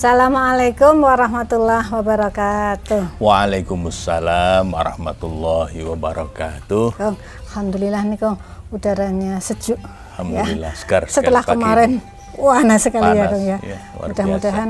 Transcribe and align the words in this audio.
Assalamualaikum 0.00 1.04
warahmatullahi 1.04 1.84
wabarakatuh. 1.92 3.20
Waalaikumsalam 3.20 4.72
warahmatullahi 4.72 5.76
wabarakatuh. 5.84 6.96
Kong, 6.96 7.20
Alhamdulillah 7.20 8.08
nih 8.08 8.16
Kong, 8.16 8.40
udaranya 8.72 9.36
sejuk. 9.44 9.76
Alhamdulillah, 10.16 10.72
segar 10.72 11.04
sekali 11.04 11.20
Setelah 11.20 11.44
pagi 11.44 11.52
kemarin 11.52 11.90
panas 12.32 12.80
sekali 12.80 13.12
ya 13.12 13.24
Kong 13.28 13.44
ya. 13.44 13.58
ya, 13.60 13.78
Mudah-mudahan 14.00 14.68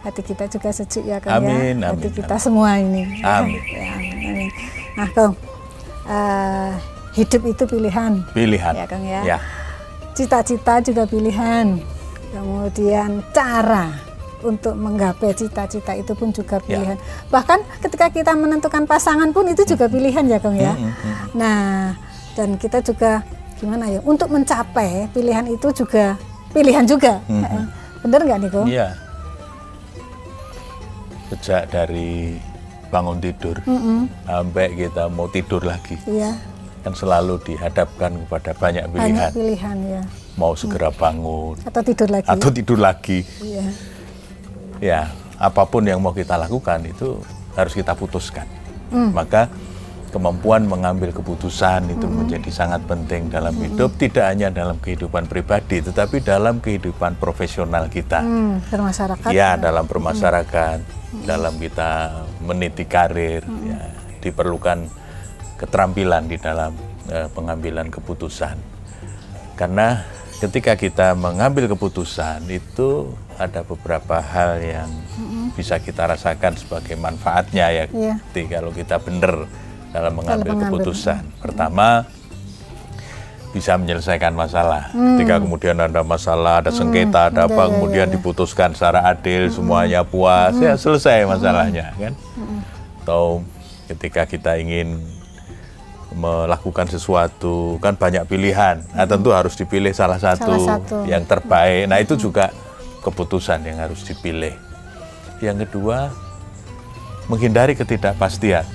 hati 0.00 0.20
kita 0.24 0.48
juga 0.48 0.72
sejuk 0.72 1.04
ya 1.04 1.20
Kong 1.20 1.28
Amin, 1.28 1.84
ya. 1.84 1.92
Hati 1.92 2.08
amin, 2.08 2.16
kita 2.16 2.36
semua 2.40 2.70
ini. 2.80 3.20
Amin. 3.20 3.60
Ya, 3.60 3.84
amin, 3.84 4.14
amin. 4.16 4.50
Nah 4.96 5.08
Kong, 5.12 5.32
eh, 6.08 6.72
hidup 7.20 7.42
itu 7.52 7.68
pilihan. 7.68 8.24
Pilihan. 8.32 8.72
Ya 8.72 8.88
Kong 8.88 9.04
ya. 9.04 9.20
Ya. 9.28 9.38
Cita-cita 10.16 10.80
juga 10.80 11.04
pilihan. 11.04 11.76
Kemudian 12.32 13.20
cara 13.36 14.08
untuk 14.42 14.72
menggapai 14.72 15.32
cita-cita 15.32 15.92
itu 15.92 16.12
pun 16.12 16.30
juga 16.30 16.58
Ya. 16.60 16.76
pilihan. 16.76 16.98
Bahkan 17.28 17.58
ketika 17.80 18.06
kita 18.08 18.32
menentukan 18.32 18.84
pasangan 18.84 19.30
pun 19.30 19.46
itu 19.46 19.64
juga 19.64 19.86
pilihan 19.86 20.24
ya 20.24 20.38
Kong 20.38 20.56
ya. 20.56 20.74
Nah, 21.32 21.94
dan 22.32 22.54
kita 22.54 22.80
juga 22.80 23.20
gimana 23.56 23.86
ya? 23.86 24.00
Untuk 24.02 24.28
mencapai 24.28 25.08
pilihan 25.10 25.44
itu 25.46 25.68
juga 25.74 26.16
pilihan 26.50 26.84
juga. 26.84 27.20
Bener 28.00 28.20
nggak 28.22 28.38
nih? 28.40 28.50
Iya. 28.66 28.88
Sejak 31.30 31.70
dari 31.70 32.34
bangun 32.90 33.22
tidur 33.22 33.54
sampai 34.20 34.66
kita 34.74 35.06
mau 35.06 35.30
tidur 35.30 35.62
lagi 35.62 35.94
Iya, 36.02 36.34
kan 36.82 36.90
selalu 36.90 37.38
dihadapkan 37.40 38.18
kepada 38.20 38.50
banyak 38.52 38.84
banyak 38.88 39.30
pilihan. 39.30 39.30
pilihan 39.30 39.76
ya. 39.86 40.02
Mau 40.34 40.58
segera 40.58 40.90
bangun 40.90 41.54
Atau 41.62 41.82
tidur 41.84 42.08
lagi. 42.10 42.26
atau 42.26 42.48
tidur 42.50 42.78
lagi. 42.80 43.22
Iya. 43.38 43.62
Ya, 44.80 45.12
apa 45.36 45.68
pun 45.68 45.84
yang 45.84 46.00
mau 46.00 46.16
kita 46.16 46.40
lakukan 46.40 46.80
itu 46.88 47.20
harus 47.54 47.72
kita 47.76 47.92
putuskan. 47.92 48.48
Maka 48.90 49.46
kemampuan 50.10 50.66
mengambil 50.66 51.14
keputusan 51.14 51.86
itu 51.94 52.06
menjadi 52.10 52.50
sangat 52.50 52.82
penting 52.90 53.30
dalam 53.30 53.54
hidup, 53.54 53.94
tidak 53.94 54.26
hanya 54.26 54.50
dalam 54.50 54.76
kehidupan 54.82 55.30
pribadi, 55.30 55.78
tetapi 55.78 56.18
dalam 56.20 56.58
kehidupan 56.58 57.14
profesional 57.16 57.86
kita. 57.86 58.18
Hmm, 58.20 58.58
bermasyarakat. 58.66 59.30
Ya, 59.30 59.54
dalam 59.54 59.86
bermasyarakat, 59.86 60.78
dalam 61.22 61.54
kita 61.62 62.24
meniti 62.42 62.84
karir, 62.90 63.46
ya, 63.46 63.80
diperlukan 64.18 64.90
keterampilan 65.56 66.26
di 66.26 66.36
dalam 66.42 66.74
eh, 67.06 67.30
pengambilan 67.30 67.88
keputusan. 67.88 68.58
Karena 69.54 70.02
ketika 70.40 70.72
kita 70.72 71.12
mengambil 71.12 71.68
keputusan 71.68 72.48
itu 72.48 73.12
ada 73.36 73.60
beberapa 73.60 74.18
hal 74.18 74.56
yang 74.64 74.90
bisa 75.52 75.76
kita 75.76 76.08
rasakan 76.08 76.56
sebagai 76.56 76.96
manfaatnya 76.96 77.68
ya. 77.68 77.84
Jadi 77.88 78.48
kalau 78.48 78.72
kita 78.72 78.96
benar 78.96 79.44
dalam 79.92 80.12
mengambil 80.16 80.56
keputusan. 80.56 81.20
Pertama, 81.44 82.08
bisa 83.50 83.74
menyelesaikan 83.76 84.32
masalah. 84.32 84.88
Ketika 84.94 85.42
kemudian 85.42 85.76
ada 85.76 86.00
masalah, 86.06 86.62
ada 86.64 86.70
sengketa, 86.70 87.28
ada 87.28 87.50
apa, 87.50 87.68
kemudian 87.68 88.08
diputuskan 88.08 88.72
secara 88.72 89.04
adil, 89.10 89.50
semuanya 89.50 90.06
puas, 90.06 90.54
ya 90.56 90.78
selesai 90.78 91.26
masalahnya, 91.26 91.92
kan? 91.98 92.14
Atau 93.02 93.42
ketika 93.90 94.22
kita 94.24 94.54
ingin 94.56 95.02
melakukan 96.14 96.90
sesuatu, 96.90 97.78
kan 97.78 97.94
banyak 97.94 98.26
pilihan. 98.26 98.82
Nah, 98.94 99.06
tentu 99.06 99.30
harus 99.30 99.54
dipilih 99.54 99.94
salah 99.94 100.18
satu, 100.18 100.50
Salah 100.58 100.82
satu. 100.82 100.96
yang 101.06 101.22
terbaik. 101.22 101.86
Nah, 101.86 101.98
itu 102.02 102.18
juga 102.18 102.50
keputusan 103.00 103.62
yang 103.64 103.78
harus 103.78 104.02
dipilih. 104.02 104.54
Yang 105.40 105.68
kedua, 105.68 106.10
menghindari 107.30 107.78
ketidakpastian. 107.78 108.66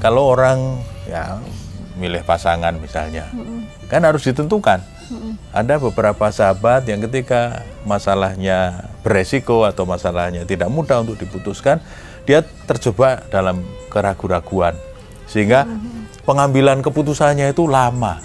Kalau 0.00 0.32
orang 0.32 0.80
ya 1.06 1.38
milih 2.00 2.24
pasangan 2.26 2.74
misalnya, 2.80 3.30
kan 3.86 4.02
harus 4.02 4.24
ditentukan. 4.26 4.82
Ada 5.52 5.76
beberapa 5.78 6.32
sahabat 6.32 6.88
yang 6.88 7.04
ketika 7.06 7.62
masalahnya 7.84 8.88
beresiko 9.04 9.68
atau 9.68 9.84
masalahnya 9.84 10.48
tidak 10.48 10.72
mudah 10.72 11.04
untuk 11.04 11.20
diputuskan, 11.20 11.78
dia 12.24 12.40
terjebak 12.64 13.28
dalam 13.28 13.60
keraguan-raguan 13.92 14.74
sehingga 15.28 15.68
pengambilan 16.24 16.80
keputusannya 16.80 17.52
itu 17.52 17.68
lama. 17.68 18.20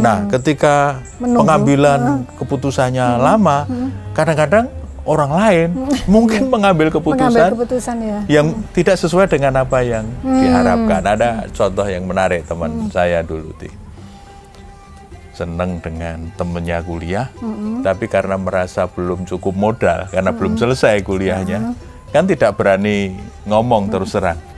Nah, 0.00 0.24
ketika 0.32 1.00
pengambilan 1.20 2.24
keputusannya 2.40 3.20
lama, 3.20 3.68
kadang-kadang 4.16 4.68
orang 5.04 5.32
lain 5.32 5.68
mungkin 6.14 6.48
mengambil 6.52 6.92
keputusan 6.92 7.32
Mengambil 7.32 7.52
keputusan 7.56 7.96
ya. 8.00 8.18
yang 8.28 8.52
tidak 8.76 8.96
sesuai 9.00 9.28
dengan 9.28 9.60
apa 9.60 9.84
yang 9.84 10.04
diharapkan. 10.24 11.02
Ada 11.04 11.30
contoh 11.52 11.86
yang 11.88 12.04
menarik 12.08 12.44
teman 12.48 12.88
saya 12.92 13.24
dulu, 13.24 13.52
Ti. 13.60 13.68
Seneng 15.36 15.80
dengan 15.80 16.28
temennya 16.36 16.84
kuliah, 16.84 17.32
tapi 17.80 18.12
karena 18.12 18.36
merasa 18.36 18.84
belum 18.84 19.24
cukup 19.24 19.56
modal, 19.56 20.04
karena 20.12 20.36
belum 20.36 20.60
selesai 20.60 21.00
kuliahnya, 21.00 21.72
kan 22.12 22.28
tidak 22.28 22.60
berani 22.60 23.16
ngomong 23.48 23.88
terus 23.88 24.12
terang. 24.12 24.49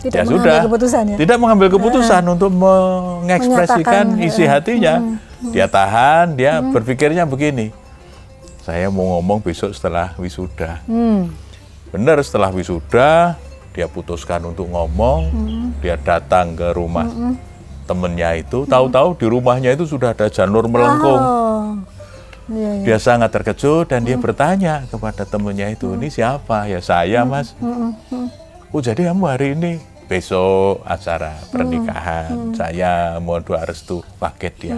Tidak 0.00 0.16
ya 0.16 0.24
mengambil 0.24 0.40
sudah, 0.40 0.60
keputusan 0.64 1.02
ya. 1.04 1.16
tidak 1.20 1.36
mengambil 1.36 1.68
keputusan 1.76 2.22
untuk 2.24 2.50
mengekspresikan 2.56 4.04
isi 4.24 4.44
hatinya. 4.48 5.20
Dia 5.52 5.68
tahan, 5.68 6.36
dia 6.36 6.60
berpikirnya 6.64 7.28
begini, 7.28 7.72
saya 8.64 8.88
mau 8.88 9.16
ngomong 9.16 9.44
besok 9.44 9.76
setelah 9.76 10.16
wisuda. 10.16 10.80
Hmm. 10.88 11.32
Benar 11.92 12.20
setelah 12.24 12.48
wisuda 12.52 13.36
dia 13.76 13.86
putuskan 13.88 14.40
untuk 14.44 14.72
ngomong, 14.72 15.28
dia 15.84 16.00
datang 16.00 16.56
ke 16.56 16.72
rumah 16.72 17.04
temennya 17.84 18.40
itu, 18.40 18.64
tahu-tahu 18.64 19.18
di 19.20 19.26
rumahnya 19.28 19.76
itu 19.76 19.84
sudah 19.84 20.16
ada 20.16 20.32
janur 20.32 20.64
melengkung. 20.64 21.20
Oh. 21.20 21.76
Iya, 22.50 22.82
iya. 22.82 22.84
Dia 22.86 22.98
sangat 22.98 23.30
terkejut 23.30 23.86
dan 23.86 24.02
dia 24.02 24.18
bertanya 24.18 24.82
kepada 24.90 25.22
temennya 25.22 25.70
itu, 25.70 25.94
ini 25.94 26.10
siapa? 26.10 26.66
Ya 26.66 26.82
saya 26.82 27.22
mas. 27.22 27.54
Oh 28.70 28.78
jadi 28.78 29.10
kamu 29.10 29.24
hari 29.26 29.58
ini 29.58 29.82
besok 30.10 30.82
acara 30.82 31.38
pernikahan, 31.54 32.50
saya 32.50 33.22
mohon 33.22 33.46
doa 33.46 33.62
restu 33.62 34.02
paket 34.18 34.54
dia. 34.58 34.74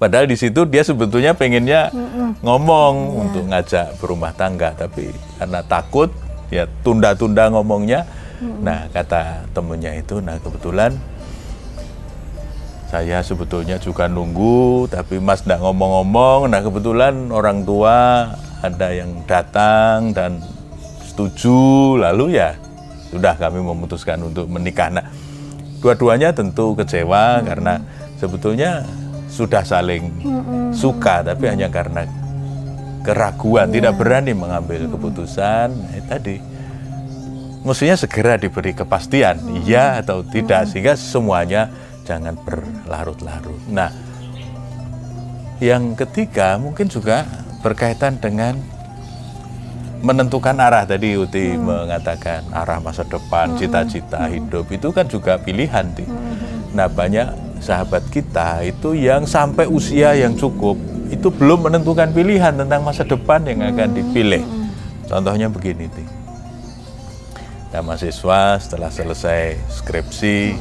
Padahal 0.00 0.24
di 0.24 0.34
situ 0.40 0.64
dia 0.64 0.80
sebetulnya 0.80 1.36
pengennya 1.36 1.92
ngomong 2.40 3.20
untuk 3.20 3.44
ngajak 3.52 4.00
berumah 4.00 4.32
tangga, 4.32 4.72
tapi 4.72 5.12
karena 5.36 5.60
takut 5.60 6.08
ya 6.48 6.64
tunda-tunda 6.80 7.52
ngomongnya. 7.52 8.08
Nah 8.40 8.88
kata 8.90 9.44
temennya 9.52 10.00
itu, 10.00 10.24
nah 10.24 10.40
kebetulan 10.40 10.96
saya 12.88 13.20
sebetulnya 13.20 13.76
juga 13.76 14.08
nunggu, 14.08 14.88
tapi 14.88 15.20
Mas 15.20 15.44
tidak 15.44 15.60
ngomong-ngomong. 15.62 16.48
Nah 16.48 16.64
kebetulan 16.64 17.28
orang 17.28 17.62
tua 17.68 18.26
ada 18.64 18.88
yang 18.88 19.20
datang 19.28 20.16
dan 20.16 20.40
setuju, 21.04 22.00
lalu 22.00 22.40
ya 22.40 22.56
sudah 23.12 23.36
kami 23.36 23.60
memutuskan 23.60 24.18
untuk 24.24 24.48
menikah. 24.48 24.88
Nah 24.88 25.06
dua-duanya 25.84 26.32
tentu 26.32 26.72
kecewa 26.78 27.44
karena 27.44 27.82
sebetulnya 28.16 28.86
sudah 29.26 29.66
saling 29.66 30.08
suka, 30.70 31.26
tapi 31.26 31.50
hanya 31.50 31.66
karena 31.72 32.06
keraguan, 33.02 33.74
tidak 33.74 33.98
berani 33.98 34.32
mengambil 34.32 34.86
keputusan. 34.86 35.68
Eh, 35.98 36.04
tadi. 36.06 36.36
Mestinya 37.62 37.94
segera 37.94 38.34
diberi 38.34 38.74
kepastian, 38.74 39.38
iya 39.62 40.02
atau 40.02 40.26
tidak, 40.26 40.66
sehingga 40.66 40.98
semuanya 40.98 41.70
jangan 42.02 42.34
berlarut-larut. 42.42 43.62
Nah, 43.70 43.86
yang 45.62 45.94
ketiga 45.94 46.58
mungkin 46.58 46.90
juga 46.90 47.22
berkaitan 47.62 48.18
dengan 48.18 48.58
menentukan 50.02 50.58
arah 50.58 50.82
tadi 50.82 51.14
Uti 51.14 51.54
mengatakan 51.54 52.42
arah 52.50 52.82
masa 52.82 53.06
depan, 53.06 53.54
cita-cita 53.54 54.26
hidup 54.26 54.66
itu 54.74 54.90
kan 54.90 55.06
juga 55.06 55.38
pilihan, 55.38 55.86
Ti. 55.94 56.04
Nah, 56.74 56.90
banyak 56.90 57.58
sahabat 57.62 58.02
kita 58.10 58.66
itu 58.66 58.98
yang 58.98 59.22
sampai 59.22 59.70
usia 59.70 60.18
yang 60.18 60.34
cukup 60.34 60.74
itu 61.06 61.30
belum 61.30 61.70
menentukan 61.70 62.10
pilihan 62.10 62.50
tentang 62.58 62.82
masa 62.82 63.06
depan 63.06 63.46
yang 63.46 63.62
akan 63.62 63.94
dipilih. 63.94 64.42
Contohnya 65.06 65.46
begini, 65.46 65.86
Ti. 65.86 66.04
Nah, 67.72 67.80
mahasiswa 67.86 68.58
setelah 68.58 68.90
selesai 68.90 69.56
skripsi, 69.70 70.58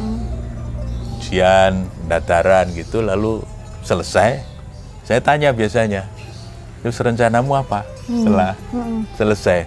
ujian, 1.17 1.89
pendataran 2.05 2.69
gitu, 2.77 3.01
lalu 3.01 3.41
selesai, 3.81 4.45
saya 5.01 5.19
tanya 5.19 5.49
biasanya, 5.49 6.05
terus 6.81 6.97
rencanamu 6.97 7.53
apa 7.53 7.85
setelah 8.03 8.53
selesai? 9.13 9.65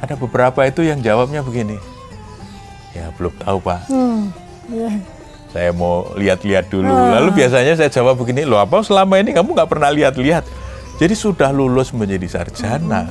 Ada 0.00 0.16
beberapa 0.16 0.64
itu 0.64 0.80
yang 0.80 0.98
jawabnya 0.98 1.40
begini, 1.40 1.76
ya 2.92 3.12
belum 3.14 3.32
tahu 3.36 3.58
pak, 3.60 3.84
Hmm. 3.86 4.32
Iya. 4.66 4.92
saya 5.50 5.70
mau 5.74 6.14
lihat-lihat 6.14 6.70
dulu. 6.70 6.88
Lalu 6.88 7.34
biasanya 7.34 7.74
saya 7.74 7.90
jawab 7.90 8.16
begini, 8.16 8.46
loh 8.46 8.56
apa 8.56 8.80
selama 8.80 9.18
ini 9.18 9.34
kamu 9.34 9.50
nggak 9.52 9.66
pernah 9.68 9.90
lihat-lihat? 9.90 10.46
Jadi 10.96 11.12
sudah 11.12 11.50
lulus 11.50 11.90
menjadi 11.90 12.28
sarjana, 12.28 13.10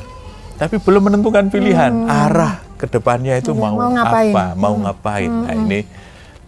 tapi 0.56 0.80
belum 0.80 1.10
menentukan 1.10 1.50
pilihan 1.50 2.06
arah 2.06 2.64
ke 2.80 2.88
depannya 2.88 3.38
itu 3.38 3.52
mau, 3.52 3.76
mau 3.76 3.92
ngapain. 3.92 4.32
apa, 4.32 4.46
mau 4.56 4.74
ngapain. 4.78 5.28
Nah 5.28 5.54
ini 5.54 5.80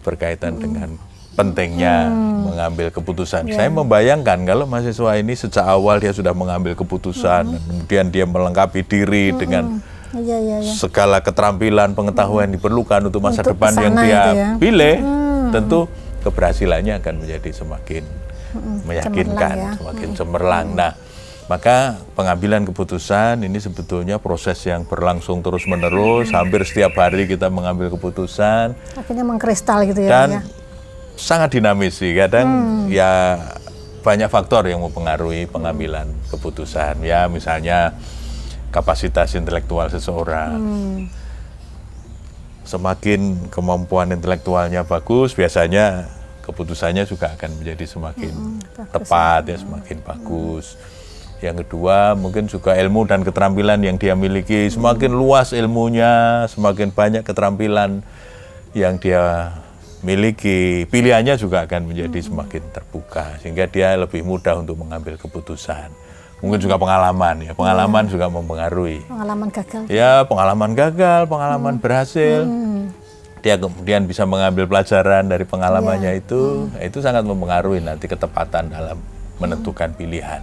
berkaitan 0.00 0.56
dengan 0.56 0.96
pentingnya 1.32 2.12
mengambil 2.44 2.92
keputusan. 2.92 3.48
Saya 3.48 3.72
membayangkan 3.72 4.44
kalau 4.44 4.68
mahasiswa 4.68 5.16
ini 5.16 5.32
sejak 5.32 5.64
awal 5.64 5.96
dia 5.96 6.12
sudah 6.12 6.36
mengambil 6.36 6.76
keputusan, 6.76 7.56
dan 7.56 7.60
kemudian 7.64 8.06
dia 8.12 8.24
melengkapi 8.28 8.84
diri 8.84 9.32
dengan 9.32 9.80
Iya, 10.12 10.36
iya, 10.44 10.56
iya. 10.60 10.72
segala 10.76 11.24
keterampilan, 11.24 11.96
pengetahuan 11.96 12.52
yang 12.52 12.60
diperlukan 12.60 13.00
untuk 13.08 13.24
masa 13.24 13.40
Untuk 13.40 13.56
depan 13.56 13.72
yang 13.80 13.94
dia 13.96 14.22
ya. 14.36 14.48
pilih, 14.60 15.00
tentu 15.56 15.88
keberhasilannya 16.20 17.00
akan 17.00 17.14
menjadi 17.24 17.48
semakin 17.48 18.04
meyakinkan, 18.84 19.24
cemerlang 19.24 19.56
ya. 19.56 19.72
semakin 19.80 20.08
cemerlang. 20.12 20.66
Nah, 20.76 20.92
maka 21.48 21.96
pengambilan 22.12 22.68
keputusan 22.68 23.40
ini 23.40 23.56
sebetulnya 23.56 24.20
proses 24.20 24.60
yang 24.68 24.84
berlangsung 24.84 25.40
terus-menerus, 25.40 26.28
hampir 26.28 26.60
setiap 26.68 26.92
hari 27.00 27.24
kita 27.24 27.48
mengambil 27.48 27.88
keputusan 27.88 28.76
Akhirnya 28.92 29.24
mengkristal 29.24 29.80
gitu 29.88 30.04
ya. 30.04 30.28
dan 30.28 30.28
ya. 30.28 30.42
Sangat 31.22 31.54
dinamis 31.54 32.02
sih. 32.02 32.10
Kadang 32.18 32.48
ya 32.90 33.38
banyak 34.02 34.26
faktor 34.26 34.66
yang 34.66 34.82
mempengaruhi 34.82 35.46
pengambilan 35.46 36.10
keputusan. 36.34 37.06
Ya, 37.06 37.30
misalnya 37.30 37.94
kapasitas 38.74 39.38
intelektual 39.38 39.86
seseorang. 39.86 40.58
Semakin 42.66 43.50
kemampuan 43.50 44.10
intelektualnya 44.10 44.82
bagus, 44.82 45.34
biasanya 45.38 46.10
keputusannya 46.42 47.06
juga 47.06 47.30
akan 47.38 47.62
menjadi 47.62 47.84
semakin 47.86 48.58
tepat 48.90 49.42
ya, 49.46 49.56
semakin 49.62 49.98
bagus. 50.02 50.74
Yang 51.42 51.66
kedua, 51.66 52.14
mungkin 52.14 52.46
juga 52.46 52.78
ilmu 52.78 53.02
dan 53.06 53.26
keterampilan 53.26 53.82
yang 53.82 53.98
dia 53.98 54.14
miliki 54.14 54.70
semakin 54.70 55.10
luas 55.10 55.50
ilmunya, 55.50 56.46
semakin 56.46 56.94
banyak 56.94 57.26
keterampilan 57.26 58.06
yang 58.78 58.94
dia 59.02 59.50
miliki, 60.02 60.84
pilihannya 60.90 61.38
juga 61.38 61.64
akan 61.64 61.86
menjadi 61.86 62.18
semakin 62.26 62.62
terbuka 62.74 63.38
sehingga 63.38 63.70
dia 63.70 63.94
lebih 63.94 64.26
mudah 64.26 64.58
untuk 64.58 64.74
mengambil 64.78 65.14
keputusan. 65.14 65.90
Mungkin 66.42 66.58
juga 66.58 66.74
pengalaman 66.74 67.46
ya, 67.46 67.52
pengalaman 67.54 68.10
juga 68.10 68.26
mempengaruhi. 68.26 69.06
Pengalaman 69.06 69.48
gagal. 69.54 69.82
Ya, 69.86 70.26
pengalaman 70.26 70.70
gagal, 70.74 71.30
pengalaman 71.30 71.78
berhasil. 71.78 72.42
Dia 73.46 73.54
kemudian 73.58 74.10
bisa 74.10 74.26
mengambil 74.26 74.66
pelajaran 74.66 75.30
dari 75.30 75.46
pengalamannya 75.46 76.18
itu, 76.18 76.66
itu 76.82 76.98
sangat 76.98 77.22
mempengaruhi 77.22 77.78
nanti 77.78 78.10
ketepatan 78.10 78.74
dalam 78.74 78.98
menentukan 79.38 79.94
pilihan. 79.94 80.42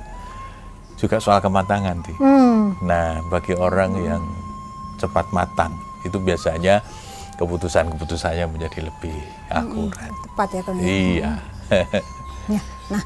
Juga 1.00 1.19
soal 1.19 1.39
kematangan, 1.39 2.00
Ti. 2.03 2.13
Hmm. 2.19 2.75
Nah, 2.83 3.23
bagi 3.31 3.56
orang 3.56 3.95
yang 4.03 4.23
cepat 5.00 5.31
matang, 5.31 5.71
itu 6.03 6.19
biasanya 6.19 6.83
keputusan-keputusannya 7.39 8.51
menjadi 8.51 8.88
lebih 8.88 9.15
akurat. 9.51 10.12
Tepat 10.24 10.48
ya 10.50 10.62
Kang. 10.62 10.75
ya. 10.78 10.86
Iya. 10.86 11.31
Ya. 12.50 12.62
Nah, 12.90 13.04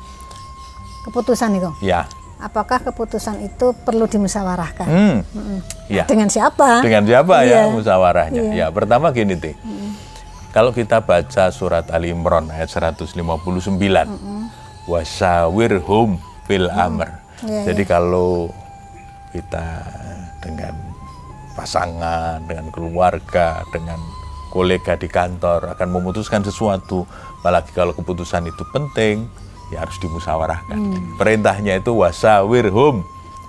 keputusan 1.03 1.51
Kang. 1.57 1.75
ya. 1.79 2.07
Apakah 2.39 2.79
keputusan 2.81 3.39
itu 3.39 3.71
perlu 3.83 4.03
dimusyawarahkan? 4.03 4.87
Hmm. 4.87 5.17
Ya. 5.87 6.03
Dengan 6.03 6.27
siapa? 6.27 6.83
Dengan 6.83 7.03
siapa 7.03 7.43
ya 7.43 7.67
Iya. 7.67 7.71
musyawarahnya? 7.71 8.41
Iya. 8.51 8.67
Ya, 8.67 8.67
pertama 8.67 9.11
gini, 9.11 9.35
Ti. 9.35 9.55
Kalau 10.51 10.69
kita 10.69 10.99
baca 10.99 11.49
surat 11.49 11.87
Ali 11.87 12.11
Imran 12.11 12.51
ayat 12.51 12.67
159, 12.67 13.15
wasawirhum 14.85 16.19
fil 16.43 16.67
amr. 16.69 17.19
Iya, 17.43 17.71
Jadi 17.71 17.83
kalau 17.83 18.51
kita 19.31 19.63
dengan 20.39 20.75
pasangan, 21.55 22.43
dengan 22.43 22.67
keluarga, 22.71 23.63
dengan 23.71 23.99
kolega 24.53 24.93
di 24.93 25.09
kantor 25.09 25.73
akan 25.73 25.89
memutuskan 25.89 26.45
sesuatu, 26.45 27.09
apalagi 27.41 27.73
kalau 27.73 27.97
keputusan 27.97 28.45
itu 28.45 28.61
penting, 28.69 29.25
ya 29.73 29.81
harus 29.81 29.97
dimusyawarahkan. 29.97 30.77
Perintahnya 31.17 31.81
itu 31.81 31.89
wasawirhum 31.97 33.01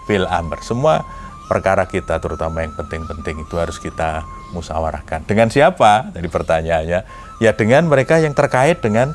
fil 0.08 0.24
amr. 0.24 0.64
Semua 0.64 1.04
perkara 1.44 1.84
kita 1.84 2.16
terutama 2.24 2.64
yang 2.64 2.72
penting-penting 2.72 3.44
itu 3.44 3.54
harus 3.60 3.76
kita 3.76 4.24
musyawarahkan. 4.56 5.28
Dengan 5.28 5.52
siapa? 5.52 6.08
Tadi 6.08 6.24
pertanyaannya, 6.32 7.00
ya 7.44 7.50
dengan 7.52 7.84
mereka 7.84 8.16
yang 8.16 8.32
terkait 8.32 8.80
dengan 8.80 9.12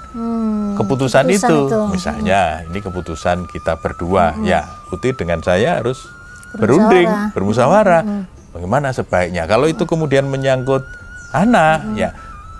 keputusan, 0.77 1.25
keputusan 1.25 1.25
itu. 1.33 1.57
itu. 1.73 1.79
Misalnya, 1.89 2.69
ini 2.69 2.79
keputusan 2.85 3.49
kita 3.49 3.81
berdua. 3.81 4.37
Ya, 4.45 4.69
Uti 4.93 5.17
dengan 5.17 5.41
saya 5.41 5.81
harus 5.81 6.05
berunding, 6.53 7.09
bermusyawarah. 7.33 8.29
Bagaimana 8.53 8.93
sebaiknya? 8.93 9.49
Kalau 9.49 9.65
itu 9.65 9.85
kemudian 9.89 10.29
menyangkut 10.29 10.98
anak, 11.33 11.77
ya 11.93 12.09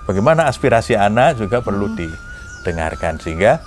bagaimana 0.06 0.46
aspirasi 0.50 0.94
anak 0.94 1.38
juga 1.38 1.62
perlu 1.62 1.94
didengarkan 1.94 3.18
sehingga 3.22 3.62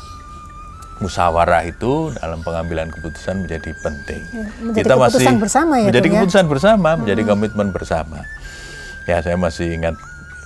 musyawarah 1.04 1.68
itu 1.68 2.16
dalam 2.16 2.40
pengambilan 2.46 2.88
keputusan 2.94 3.44
menjadi 3.44 3.72
penting. 3.84 4.22
Ya, 4.32 4.48
menjadi 4.64 4.88
keputusan 4.96 5.36
bersama 5.40 5.74
ya, 5.80 5.88
menjadi 5.92 6.08
ya? 6.08 6.14
keputusan 6.16 6.46
bersama, 6.48 6.90
menjadi 6.96 7.22
komitmen 7.28 7.68
bersama. 7.76 8.20
Ya, 9.04 9.20
saya 9.20 9.36
masih 9.36 9.76
ingat 9.76 10.00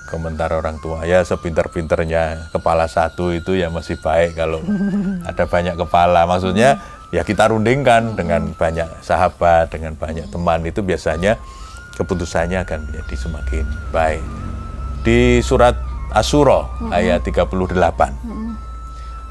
komentar 0.08 0.48
orang 0.56 0.80
tua 0.80 1.04
ya 1.04 1.20
sepinter-pinternya 1.20 2.48
kepala 2.48 2.88
satu 2.88 3.28
itu 3.36 3.52
ya 3.52 3.68
masih 3.68 4.00
baik 4.00 4.40
kalau 4.40 4.64
ada 5.28 5.44
banyak 5.46 5.76
kepala. 5.78 6.24
Maksudnya 6.26 6.80
ya 7.14 7.22
kita 7.22 7.52
rundingkan 7.52 8.16
dengan 8.16 8.50
banyak 8.56 8.88
sahabat, 9.04 9.70
dengan 9.70 9.94
banyak 9.94 10.26
teman 10.32 10.64
itu 10.66 10.80
biasanya 10.82 11.36
keputusannya 11.98 12.62
akan 12.62 12.86
menjadi 12.88 13.14
semakin 13.18 13.64
baik. 13.90 14.22
Di 15.02 15.42
surat 15.42 15.74
Asyura 16.14 16.70
ayat 16.94 17.26
38 17.26 17.52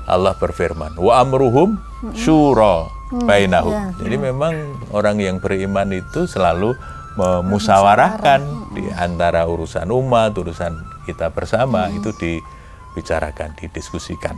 Allah 0.08 0.34
berfirman, 0.40 0.96
wa 0.96 1.20
amruhum 1.20 1.76
syura 2.16 2.88
bainahum. 3.28 3.76
ya, 3.76 3.92
Jadi 4.00 4.16
memang 4.20 4.54
orang 4.96 5.20
yang 5.20 5.40
beriman 5.44 5.92
itu 5.92 6.28
selalu 6.28 6.76
memusyawarahkan 7.18 8.72
di 8.78 8.88
antara 8.94 9.44
urusan 9.50 9.90
umat, 9.90 10.32
urusan 10.38 10.80
kita 11.04 11.34
bersama 11.34 11.92
itu 11.92 12.14
dibicarakan, 12.16 13.58
didiskusikan. 13.58 14.38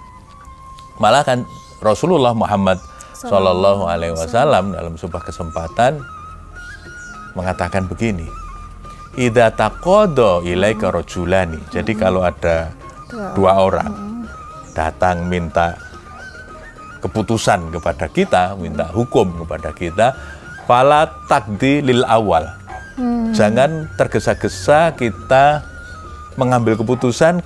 Malah 0.98 1.22
kan 1.28 1.40
Rasulullah 1.84 2.34
Muhammad 2.34 2.80
Shallallahu 3.20 3.84
Alaihi 3.84 4.16
Wasallam 4.16 4.74
dalam 4.74 4.96
sebuah 4.96 5.28
kesempatan 5.28 6.00
mengatakan 7.40 7.88
begini, 7.88 8.28
Ida 9.16 9.52
takodo 9.56 10.46
ilaika 10.46 10.92
rojulani. 10.92 11.60
Jadi 11.72 11.96
kalau 11.96 12.22
ada 12.22 12.72
dua 13.34 13.58
orang 13.58 14.24
datang 14.76 15.26
minta 15.26 15.76
keputusan 17.00 17.72
kepada 17.74 18.06
kita, 18.12 18.54
minta 18.60 18.92
hukum 18.92 19.44
kepada 19.44 19.72
kita, 19.74 20.08
fala 20.68 21.10
takdi 21.26 21.82
lil 21.82 22.04
awal. 22.06 22.46
Jangan 23.32 23.88
tergesa-gesa 23.96 24.92
kita 25.00 25.64
mengambil 26.36 26.76
keputusan 26.76 27.40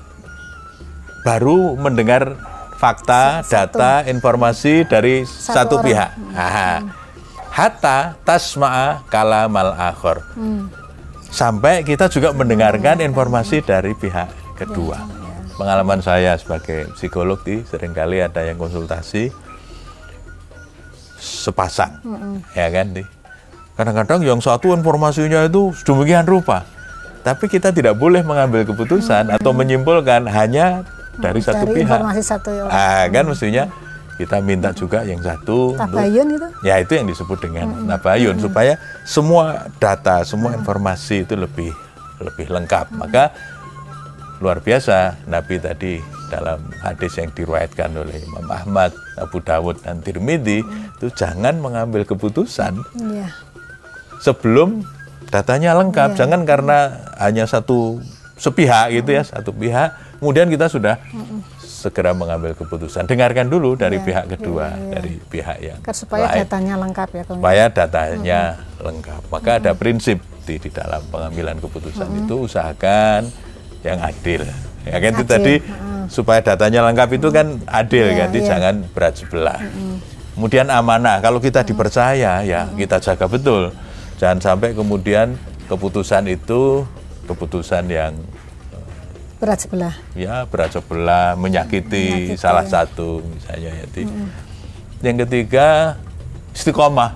baru 1.22 1.78
mendengar 1.78 2.36
fakta, 2.82 3.46
data, 3.48 4.04
informasi 4.10 4.84
dari 4.90 5.24
satu, 5.24 5.80
orang. 5.80 5.86
pihak. 5.88 6.10
Nah, 6.36 7.03
hatta 7.54 8.18
tasma'a 8.26 9.06
kalamal 9.14 9.78
akhor. 9.78 10.26
Sampai 11.30 11.86
kita 11.86 12.10
juga 12.10 12.34
mendengarkan 12.34 13.02
informasi 13.02 13.62
dari 13.62 13.94
pihak 13.94 14.58
kedua. 14.58 14.98
Pengalaman 15.54 16.02
saya 16.02 16.34
sebagai 16.34 16.90
psikolog 16.98 17.38
di 17.46 17.62
sering 17.70 17.94
kali 17.94 18.26
ada 18.26 18.42
yang 18.42 18.58
konsultasi 18.58 19.30
sepasang, 21.22 22.02
ya 22.58 22.68
kan? 22.74 22.90
Di. 22.98 23.06
Kadang-kadang 23.78 24.22
yang 24.26 24.42
satu 24.42 24.74
informasinya 24.74 25.46
itu 25.46 25.74
sedemikian 25.78 26.26
rupa, 26.26 26.66
tapi 27.22 27.50
kita 27.50 27.70
tidak 27.74 27.98
boleh 27.98 28.22
mengambil 28.26 28.66
keputusan 28.66 29.30
atau 29.30 29.54
menyimpulkan 29.54 30.26
hanya 30.30 30.86
dari 31.18 31.42
satu 31.42 31.70
Dari 31.70 31.82
pihak. 31.82 31.98
informasi 32.02 32.22
satu 32.22 32.50
ya. 32.50 32.66
Ah, 32.70 33.06
kan 33.10 33.26
mestinya 33.30 33.70
kita 34.14 34.38
minta 34.40 34.70
juga 34.72 35.02
yang 35.02 35.20
satu 35.20 35.74
Tabayun 35.74 36.38
itu. 36.38 36.48
Ya 36.62 36.78
itu 36.78 36.94
yang 36.94 37.10
disebut 37.10 37.42
dengan 37.42 37.90
tabayun 37.90 38.38
supaya 38.38 38.78
semua 39.04 39.66
data, 39.82 40.22
semua 40.22 40.54
informasi 40.54 41.26
itu 41.26 41.34
lebih 41.34 41.74
lebih 42.22 42.48
lengkap. 42.48 42.94
Maka 42.94 43.34
luar 44.38 44.62
biasa 44.62 45.24
Nabi 45.26 45.58
tadi 45.58 45.94
dalam 46.30 46.62
hadis 46.82 47.14
yang 47.18 47.30
diriwayatkan 47.30 47.94
oleh 47.94 48.22
Imam 48.22 48.46
Ahmad, 48.50 48.94
Abu 49.18 49.42
Dawud 49.42 49.82
dan 49.82 50.02
Tirmidzi 50.02 50.62
itu 50.98 51.08
jangan 51.14 51.62
mengambil 51.62 52.06
keputusan 52.06 52.74
Iya. 52.98 53.30
sebelum 54.20 54.82
datanya 55.30 55.74
lengkap. 55.74 56.14
Jangan 56.14 56.46
karena 56.46 57.02
hanya 57.18 57.46
satu 57.46 58.02
sepihak 58.38 58.94
gitu 58.94 59.14
ya, 59.14 59.24
satu 59.26 59.54
pihak 59.54 59.94
kemudian 60.24 60.48
kita 60.48 60.72
sudah 60.72 60.96
segera 61.60 62.16
mengambil 62.16 62.56
keputusan. 62.56 63.04
Dengarkan 63.04 63.52
dulu 63.52 63.76
dari 63.76 64.00
Ya, 64.00 64.08
pihak 64.08 64.26
kedua, 64.32 64.72
ya, 64.72 64.80
ya. 64.80 64.92
dari 64.96 65.14
pihak 65.20 65.58
yang 65.60 65.80
supaya 65.92 66.32
lain. 66.32 66.38
datanya 66.48 66.76
lengkap 66.80 67.10
ya 67.12 67.24
Kang. 67.28 67.38
supaya 67.44 67.64
datanya 67.68 68.40
lengkap. 68.80 69.22
Maka 69.28 69.52
ada 69.60 69.72
prinsip 69.76 70.18
di, 70.48 70.56
di 70.58 70.70
dalam 70.72 71.04
pengambilan 71.12 71.60
keputusan 71.60 72.08
itu 72.24 72.48
usahakan 72.48 73.28
yang 73.84 74.00
adil. 74.00 74.48
Ya 74.88 74.96
kan 74.96 75.12
itu 75.12 75.24
tadi 75.28 75.54
supaya 76.08 76.40
datanya 76.40 76.88
lengkap 76.88 77.20
itu 77.20 77.28
kan 77.30 77.60
adil 77.68 78.08
Iya, 78.08 78.16
kan, 78.16 78.28
iya. 78.32 78.44
jangan 78.48 78.76
berat 78.96 79.14
sebelah. 79.20 79.60
Kemudian 80.34 80.72
amanah, 80.72 81.20
kalau 81.20 81.38
kita 81.38 81.68
dipercaya 81.68 82.42
ya 82.42 82.72
kita 82.72 83.04
jaga 83.04 83.28
betul. 83.28 83.76
Jangan 84.18 84.40
sampai 84.40 84.72
kemudian 84.72 85.36
keputusan 85.68 86.32
itu 86.32 86.88
keputusan 87.28 87.92
yang 87.92 88.16
Berat 89.44 89.60
sebelah. 89.60 89.92
ya 90.16 90.48
berat 90.48 90.72
sebelah, 90.72 91.36
menyakiti, 91.36 92.32
Menyakiti, 92.32 92.40
salah 92.40 92.64
ya. 92.64 92.80
satu 92.80 93.20
misalnya 93.22 93.76
ya. 93.76 93.86
Di. 93.86 94.02
Yang 95.04 95.18
ketiga 95.28 96.00
istiqomah. 96.50 97.12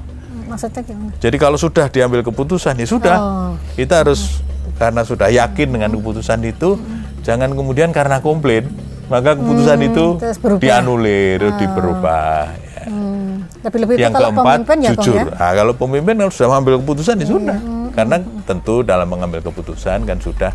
Maksudnya 0.46 0.82
gimana? 0.82 1.12
Jadi 1.18 1.38
kalau 1.38 1.56
sudah 1.56 1.88
diambil 1.88 2.20
keputusan 2.22 2.76
ya 2.76 2.84
sudah. 2.84 3.16
Oh. 3.16 3.52
Kita 3.74 4.04
harus 4.04 4.44
karena 4.76 5.02
sudah 5.02 5.32
yakin 5.32 5.68
dengan 5.72 5.88
keputusan 5.90 6.44
itu, 6.44 6.76
jangan 7.22 7.48
kemudian 7.50 7.90
karena 7.90 8.20
komplain 8.20 8.68
maka 9.08 9.32
keputusan 9.34 9.80
itu 9.82 10.06
Hmm, 10.14 10.36
berubah. 10.38 10.60
dianulir, 10.60 11.40
diberubah. 11.56 12.44
ya. 12.52 12.84
Hmm, 12.86 13.48
lebih-lebih 13.62 13.94
itu 13.96 14.04
Yang 14.04 14.14
kalau 14.14 14.30
keempat 14.30 14.44
pemimpin 14.58 14.78
ya 14.78 14.92
jujur. 14.94 15.16
ya. 15.18 15.24
Nah, 15.32 15.52
kalau 15.56 15.74
pemimpin 15.74 16.16
kalau 16.18 16.32
sudah 16.34 16.48
mengambil 16.50 16.74
keputusan 16.84 17.16
ya 17.16 17.26
sudah. 17.26 17.56
Hmm. 17.58 17.88
Karena 17.96 18.16
tentu 18.44 18.76
dalam 18.84 19.08
mengambil 19.08 19.40
keputusan 19.42 20.04
kan 20.04 20.20
sudah 20.20 20.52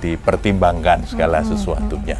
dipertimbangkan 0.00 1.04
segala 1.06 1.40
Hmm. 1.40 1.48
sesuatunya. 1.52 2.18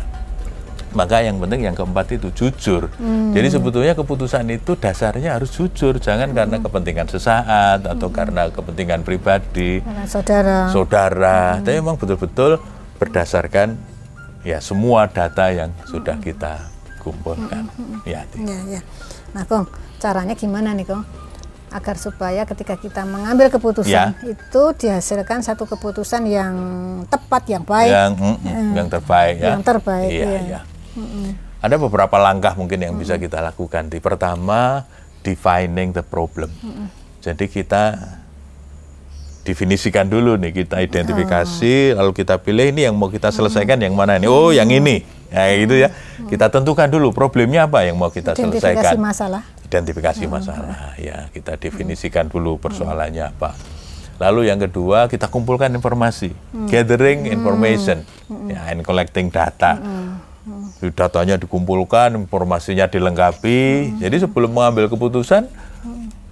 Maka 0.91 1.23
yang 1.23 1.39
penting 1.39 1.63
yang 1.63 1.77
keempat 1.79 2.19
itu 2.19 2.35
jujur. 2.35 2.91
Hmm. 2.99 3.31
Jadi 3.31 3.47
sebetulnya 3.47 3.95
keputusan 3.95 4.43
itu 4.51 4.75
dasarnya 4.75 5.39
harus 5.39 5.55
jujur, 5.55 6.03
jangan 6.03 6.35
karena 6.35 6.59
Hmm. 6.59 6.67
kepentingan 6.67 7.07
sesaat 7.07 7.87
atau 7.87 8.11
karena 8.11 8.51
kepentingan 8.51 9.07
pribadi, 9.07 9.79
Karena 9.81 10.05
saudara. 10.05 10.59
saudara. 10.69 11.63
Tapi 11.63 11.79
memang 11.79 11.95
betul-betul 11.95 12.59
berdasarkan 12.99 13.79
ya 14.43 14.59
semua 14.59 15.07
data 15.07 15.47
yang 15.49 15.71
sudah 15.87 16.19
kita 16.19 16.59
kumpulkan. 16.99 17.71
Ya, 18.03 18.27
Ati. 18.27 18.43
Ya, 18.43 18.59
ya. 18.67 18.81
Nah, 19.31 19.47
Kong, 19.47 19.71
caranya 19.97 20.35
gimana 20.35 20.75
nih, 20.75 20.91
Kong? 20.91 21.07
Agar 21.71 21.95
supaya 21.95 22.43
ketika 22.43 22.75
kita 22.75 23.07
mengambil 23.07 23.47
keputusan 23.47 23.91
Ya. 23.91 24.11
itu 24.27 24.63
dihasilkan 24.75 25.39
satu 25.43 25.71
keputusan 25.71 26.27
yang 26.27 26.55
tepat, 27.07 27.47
yang 27.47 27.63
baik. 27.63 27.91
yang 27.95 28.13
mm, 28.19 28.37
mm, 28.43 28.71
yang 28.75 28.89
terbaik 28.91 29.37
ya. 29.39 29.49
Yang 29.55 29.63
terbaik, 29.63 30.11
Iya, 30.11 30.27
iya. 30.27 30.41
iya. 30.43 30.61
Ada 31.61 31.77
beberapa 31.79 32.17
langkah 32.19 32.57
mungkin 32.59 32.81
yang 32.83 32.99
bisa 32.99 33.21
kita 33.21 33.39
lakukan. 33.39 33.87
Di 33.87 34.03
pertama, 34.03 34.89
defining 35.23 35.93
the 35.93 36.03
problem. 36.03 36.51
Jadi 37.21 37.47
kita 37.53 37.95
definisikan 39.45 40.09
dulu 40.09 40.37
nih, 40.41 40.65
kita 40.65 40.81
identifikasi, 40.81 41.97
lalu 41.97 42.13
kita 42.17 42.41
pilih 42.41 42.73
ini 42.73 42.89
yang 42.89 42.97
mau 42.97 43.13
kita 43.13 43.29
selesaikan 43.29 43.81
yang 43.81 43.93
mana 43.93 44.17
ini. 44.17 44.27
Oh, 44.29 44.53
yang 44.53 44.69
ini. 44.73 45.05
Ya 45.31 45.47
gitu 45.63 45.75
ya. 45.79 45.89
Kita 46.27 46.51
tentukan 46.51 46.91
dulu 46.91 47.15
problemnya 47.15 47.71
apa 47.71 47.87
yang 47.87 47.95
mau 47.95 48.11
kita 48.11 48.35
Identifikasi 48.35 48.83
selesaikan 48.83 48.99
masalah. 48.99 49.43
Identifikasi 49.71 50.27
masalah. 50.27 50.99
Ya 50.99 51.31
kita 51.31 51.55
definisikan 51.55 52.27
dulu 52.27 52.59
persoalannya 52.59 53.31
apa. 53.31 53.55
Lalu 54.19 54.51
yang 54.51 54.59
kedua 54.59 55.07
kita 55.07 55.31
kumpulkan 55.31 55.71
informasi. 55.71 56.35
Gathering 56.67 57.31
information. 57.31 58.03
Ya 58.51 58.67
and 58.75 58.83
collecting 58.83 59.31
data. 59.31 59.79
Di 60.83 60.91
datanya 60.91 61.39
dikumpulkan 61.39 62.19
informasinya 62.19 62.91
dilengkapi. 62.91 63.95
Jadi 64.03 64.17
sebelum 64.27 64.51
mengambil 64.51 64.91
keputusan 64.91 65.47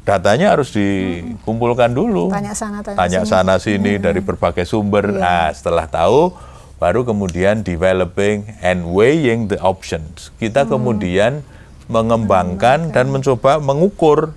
datanya 0.02 0.56
harus 0.56 0.74
dikumpulkan 0.74 1.94
dulu. 1.94 2.32
Tanya 2.32 2.56
sana, 2.56 2.80
tanya, 2.80 2.96
tanya 2.96 3.20
sini. 3.22 3.30
sana 3.30 3.54
sini 3.60 3.92
dari 4.02 4.18
berbagai 4.18 4.66
sumber. 4.66 5.14
Nah 5.14 5.52
setelah 5.54 5.86
tahu 5.86 6.34
baru 6.80 7.04
kemudian 7.04 7.60
developing 7.60 8.48
and 8.64 8.88
weighing 8.88 9.52
the 9.52 9.60
options. 9.60 10.32
Kita 10.40 10.64
kemudian 10.64 11.44
mengembangkan 11.88 12.92
dan 12.92 13.08
mencoba 13.08 13.58
mengukur 13.58 14.36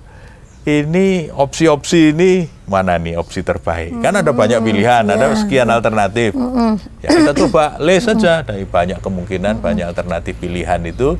ini 0.62 1.26
opsi-opsi 1.34 2.14
ini 2.14 2.46
mana 2.70 2.94
nih 2.94 3.18
opsi 3.18 3.42
terbaik. 3.42 3.98
Kan 3.98 4.14
ada 4.14 4.30
banyak 4.30 4.62
pilihan 4.62 5.02
ada 5.02 5.34
sekian 5.34 5.66
alternatif. 5.66 6.32
Ya 7.02 7.10
kita 7.10 7.32
coba 7.34 7.76
list 7.86 8.06
saja 8.06 8.46
dari 8.46 8.62
banyak 8.62 9.02
kemungkinan 9.02 9.58
banyak 9.58 9.90
alternatif 9.90 10.38
pilihan 10.38 10.78
itu. 10.86 11.18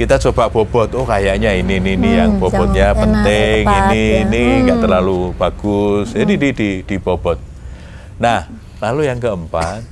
Kita 0.00 0.16
coba 0.16 0.48
bobot 0.48 0.96
oh 0.96 1.04
kayaknya 1.04 1.52
ini 1.52 1.78
ini, 1.78 2.00
ini 2.00 2.10
yang 2.16 2.40
bobotnya 2.40 2.96
yang 2.96 2.98
penting 3.06 3.62
tepat, 3.68 3.92
ini 3.92 4.02
ya. 4.02 4.18
ini 4.24 4.42
nggak 4.64 4.78
terlalu 4.80 5.20
bagus. 5.36 6.06
Jadi 6.16 6.34
di, 6.40 6.48
di 6.56 6.70
di 6.80 6.96
bobot. 6.96 7.36
Nah 8.16 8.48
lalu 8.80 9.12
yang 9.12 9.20
keempat 9.20 9.84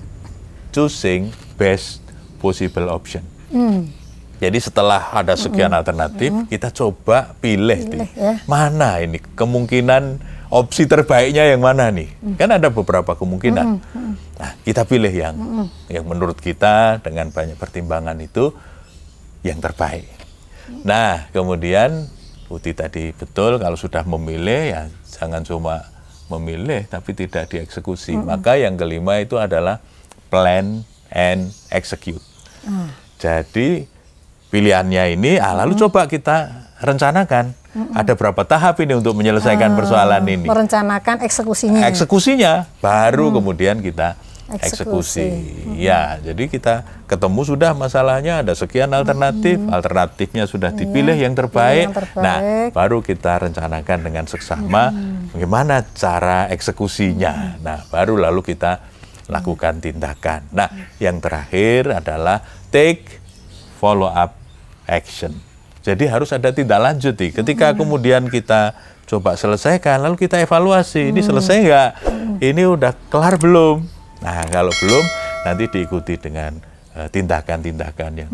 choosing 0.73 1.29
best 1.61 2.01
possible 2.41 2.89
option. 2.89 3.21
Hmm. 3.53 4.00
Jadi 4.41 4.57
setelah 4.57 5.13
ada 5.13 5.37
sekian 5.37 5.69
alternatif, 5.77 6.33
kita 6.49 6.73
coba 6.73 7.37
pilih, 7.45 7.77
nih, 7.93 8.09
ya. 8.17 8.35
mana 8.49 8.97
ini 8.97 9.21
kemungkinan 9.37 10.17
opsi 10.49 10.89
terbaiknya 10.89 11.53
yang 11.53 11.61
mana 11.61 11.93
nih? 11.93 12.09
Kan 12.41 12.49
ada 12.49 12.73
beberapa 12.73 13.13
kemungkinan. 13.13 13.67
Nah, 14.41 14.51
kita 14.65 14.89
pilih 14.89 15.13
yang 15.13 15.37
yang 15.93 16.09
menurut 16.09 16.41
kita 16.41 17.05
dengan 17.05 17.29
banyak 17.29 17.61
pertimbangan 17.61 18.17
itu 18.17 18.57
yang 19.45 19.61
terbaik. 19.61 20.09
Nah, 20.89 21.29
kemudian 21.37 22.09
Uti 22.51 22.75
tadi 22.75 23.15
betul 23.15 23.63
kalau 23.63 23.79
sudah 23.79 24.03
memilih 24.03 24.75
ya 24.75 24.83
jangan 25.07 25.47
cuma 25.47 25.87
memilih 26.33 26.89
tapi 26.89 27.13
tidak 27.13 27.53
dieksekusi. 27.53 28.17
Maka 28.17 28.57
yang 28.57 28.81
kelima 28.81 29.21
itu 29.21 29.37
adalah 29.37 29.85
plan 30.33 30.81
and 31.13 31.53
execute. 31.69 32.25
Jadi 33.21 34.00
pilihannya 34.51 35.17
ini, 35.17 35.39
ah, 35.39 35.55
lalu 35.55 35.79
coba 35.79 36.11
kita 36.11 36.69
rencanakan 36.83 37.55
ada 37.95 38.13
berapa 38.19 38.43
tahap 38.43 38.83
ini 38.83 38.99
untuk 38.99 39.15
menyelesaikan 39.15 39.79
persoalan 39.79 40.27
ini. 40.27 40.47
Merencanakan 40.51 41.23
eksekusinya. 41.23 41.87
Eksekusinya 41.87 42.67
baru 42.83 43.31
kemudian 43.31 43.79
kita 43.79 44.19
Eksekusi. 44.51 45.23
eksekusi. 45.23 45.79
Ya, 45.79 46.19
jadi 46.19 46.51
kita 46.51 47.07
ketemu 47.07 47.47
sudah 47.47 47.71
masalahnya 47.71 48.43
ada 48.43 48.51
sekian 48.59 48.91
alternatif, 48.91 49.63
alternatifnya 49.71 50.51
sudah 50.51 50.75
dipilih 50.75 51.15
yang 51.15 51.39
terbaik. 51.39 51.87
yang 51.87 51.95
terbaik. 51.95 52.19
Nah, 52.19 52.39
baru 52.75 52.99
kita 52.99 53.47
rencanakan 53.47 53.99
dengan 54.03 54.27
seksama 54.27 54.91
bagaimana 55.31 55.87
cara 55.95 56.51
eksekusinya. 56.51 57.63
Nah, 57.63 57.87
baru 57.95 58.19
lalu 58.19 58.43
kita 58.43 58.83
lakukan 59.31 59.79
tindakan. 59.79 60.51
Nah, 60.51 60.67
yang 60.99 61.23
terakhir 61.23 62.03
adalah 62.03 62.43
take 62.75 63.23
follow 63.79 64.11
up 64.11 64.40
action. 64.91 65.31
Jadi 65.81 66.05
harus 66.11 66.35
ada 66.35 66.53
tindak 66.53 66.77
lanjut 66.83 67.17
nih. 67.17 67.33
Ketika 67.33 67.73
kemudian 67.73 68.29
kita 68.29 68.77
coba 69.09 69.39
selesaikan, 69.39 70.05
lalu 70.05 70.21
kita 70.29 70.37
evaluasi, 70.43 71.09
ini 71.09 71.25
selesai 71.25 71.57
nggak? 71.65 71.91
Ini 72.43 72.63
udah 72.69 72.93
kelar 73.09 73.41
belum? 73.41 73.81
Nah, 74.21 74.45
kalau 74.53 74.75
belum, 74.77 75.05
nanti 75.49 75.65
diikuti 75.73 76.21
dengan 76.21 76.61
eh, 76.93 77.09
tindakan-tindakan 77.09 78.13
yang 78.13 78.31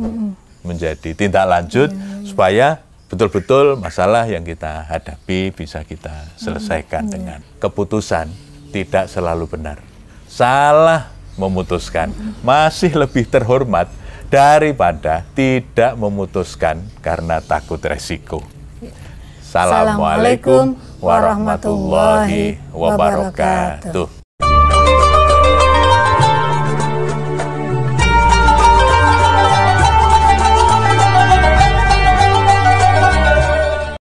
menjadi 0.67 1.15
tindak 1.15 1.47
lanjut 1.47 1.95
supaya 2.27 2.83
betul-betul 3.07 3.79
masalah 3.79 4.27
yang 4.27 4.43
kita 4.43 4.83
hadapi 4.91 5.55
bisa 5.55 5.87
kita 5.87 6.35
selesaikan 6.35 7.07
dengan 7.07 7.39
keputusan 7.63 8.27
tidak 8.75 9.07
selalu 9.07 9.47
benar. 9.47 9.79
Salah 10.27 11.15
memutuskan 11.39 12.11
masih 12.43 12.99
lebih 12.99 13.31
terhormat 13.31 13.87
daripada 14.27 15.23
tidak 15.35 15.95
memutuskan 15.95 16.83
karena 17.01 17.39
takut 17.39 17.79
resiko. 17.81 18.43
Assalamualaikum 19.47 20.77
warahmatullahi 21.01 22.59
wabarakatuh. 22.75 24.26